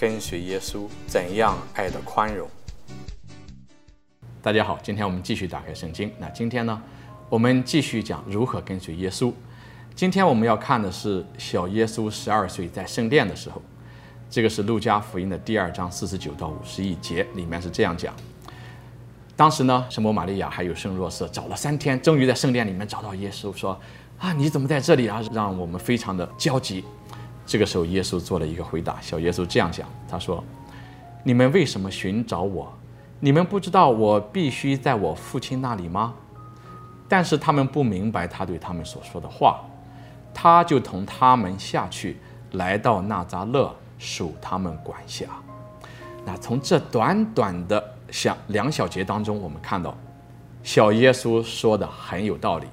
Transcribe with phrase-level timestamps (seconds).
[0.00, 2.48] 跟随耶稣，怎样爱的宽容。
[4.40, 6.10] 大家好，今天我们继续打开圣经。
[6.18, 6.82] 那今天呢，
[7.28, 9.30] 我们继续讲如何跟随耶稣。
[9.94, 13.60] 今天我们要看的是小耶稣十二岁在圣殿的时候。
[14.30, 18.14] 这个是路加福音的第二章四十九到五十一节，里面是这样讲：
[19.36, 23.78] 当时呢，圣母玛利亚还有圣若瑟找了三天，终于在圣殿里面找到耶稣，说
[24.18, 25.22] ：“啊，你怎么在这里啊？
[25.30, 26.82] 让我们非常的焦急。”
[27.46, 29.00] 这个时候，耶稣做了一个回答。
[29.00, 30.42] 小耶稣这样讲：“他说，
[31.24, 32.72] 你们为什么寻找我？
[33.20, 36.14] 你们不知道我必须在我父亲那里吗？”
[37.08, 39.60] 但是他们不明白他对他们所说的话，
[40.32, 42.18] 他就同他们下去，
[42.52, 43.74] 来到那扎勒。
[44.02, 45.26] 属他们管辖。
[46.24, 49.94] 那从这短短的小两小节当中，我们看到
[50.62, 52.66] 小耶稣说的很有道理。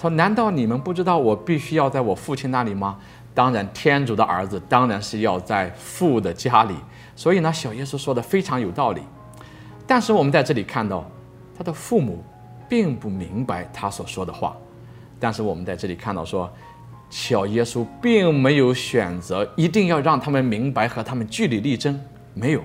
[0.00, 2.98] 说：“难道你们不知道我必须要在我父亲那里吗？
[3.34, 6.74] 当然，天主的儿子当然是要在父的家里。
[7.14, 9.02] 所以呢，小耶稣说的非常有道理。
[9.86, 11.04] 但是我们在这里看到，
[11.56, 12.24] 他的父母
[12.68, 14.56] 并不明白他所说的话。
[15.18, 16.50] 但是我们在这里看到说。”
[17.10, 22.00] 小耶稣并没有选择一定要让他们明白和他们据理力争，
[22.34, 22.62] 没有。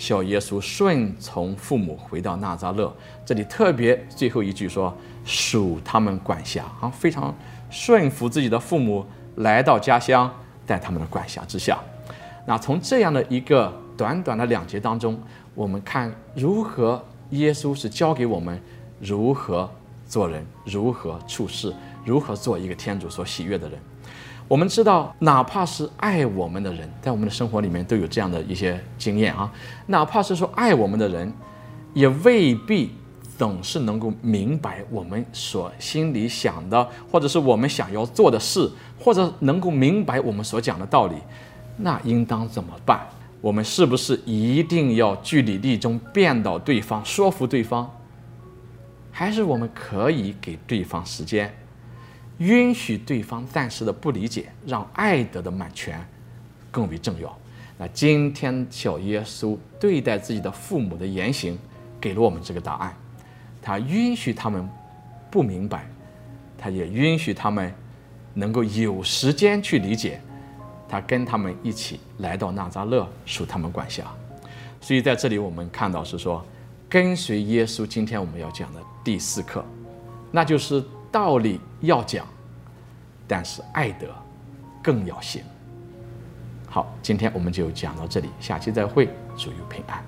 [0.00, 2.90] 小耶稣顺从父母回到纳扎勒，
[3.22, 7.34] 这里特别最后一句说属他们管辖啊，非常
[7.68, 9.04] 顺服自己的父母
[9.36, 10.32] 来到家乡，
[10.64, 11.78] 在他们的管辖之下。
[12.46, 15.20] 那从这样的一个短短的两节当中，
[15.54, 18.58] 我们看如何耶稣是教给我们
[19.00, 19.70] 如何
[20.06, 21.74] 做人，如何处事。
[22.06, 23.78] 如何做一个天主所喜悦的人？
[24.50, 29.48] 我们知道，哪怕是爱我们的人，在我们的生活里面都有这样的一些经验啊。
[29.86, 31.32] 哪怕是说爱我们的人，
[31.94, 32.90] 也未必
[33.38, 41.14] 总是能够明白我们所心里想的，或者是我们想要做的事，或者能够明白我们所讲的道理。
[41.76, 43.06] 那应当怎么办？
[43.40, 47.88] 我们是不是一定要据理力争，辩倒对方，说服对方？
[49.12, 51.54] 还是我们可以给对方时间？
[52.40, 56.02] 允许对方暂时的不理解，让爱德的满全
[56.70, 57.38] 更为重要。
[57.76, 61.58] 那今天小耶稣对待自己的父母的言行，
[62.00, 62.96] 给了我们这个答案。
[63.60, 64.66] 他允许他们
[65.30, 65.86] 不明白，
[66.56, 67.70] 他也允许他们
[68.32, 70.18] 能够有时间去理解。
[70.88, 74.04] 他跟他们一起来到纳扎勒，属他们管辖。
[74.80, 76.42] 所以在这里我们看到是说，
[76.88, 77.86] 跟随耶稣。
[77.86, 79.62] 今天我们要讲的第四课，
[80.32, 80.82] 那就是。
[81.12, 82.26] 道理要讲，
[83.26, 84.08] 但是爱德
[84.82, 85.42] 更要行。
[86.68, 90.04] 好，今天我们就讲到这里，下期再会，祝你平安。